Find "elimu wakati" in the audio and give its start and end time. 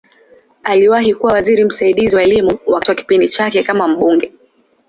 2.21-2.91